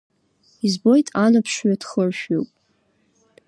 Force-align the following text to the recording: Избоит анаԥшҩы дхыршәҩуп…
Избоит 0.67 1.07
анаԥшҩы 1.23 1.73
дхыршәҩуп… 1.81 2.49